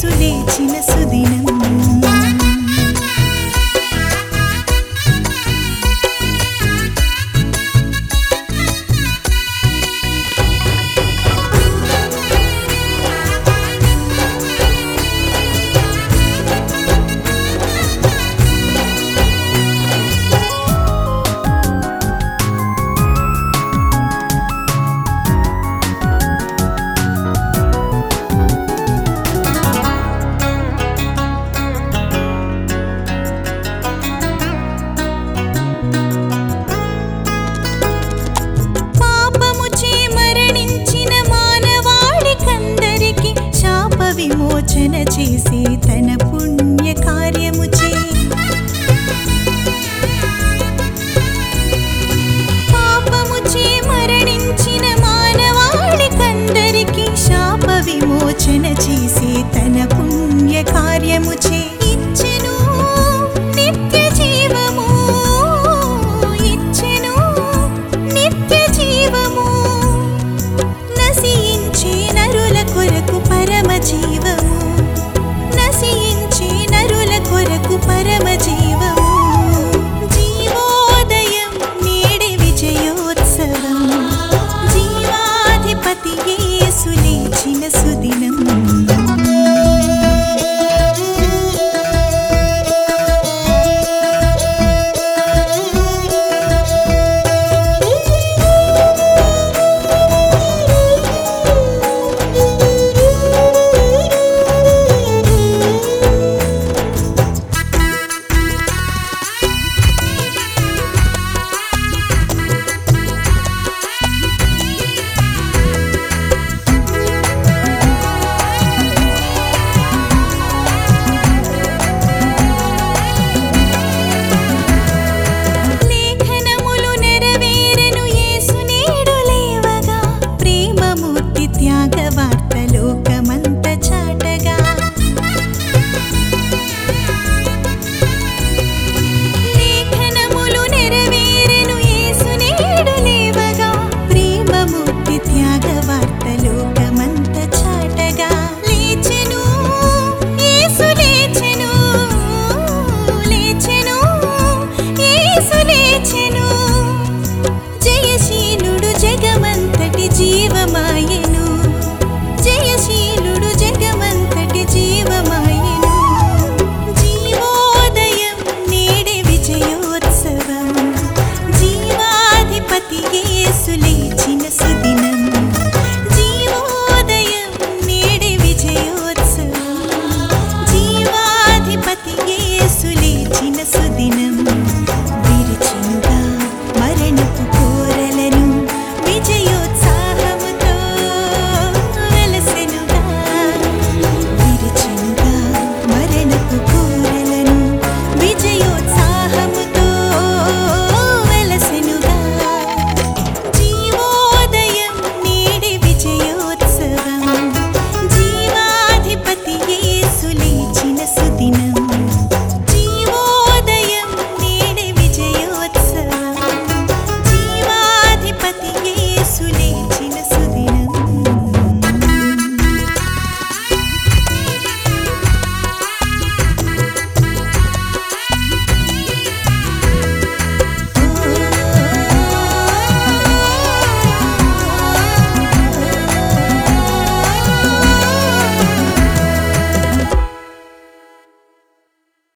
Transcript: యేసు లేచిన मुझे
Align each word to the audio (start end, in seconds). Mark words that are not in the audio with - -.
యేసు 0.00 0.12
లేచిన 0.20 1.49
मुझे 61.18 61.79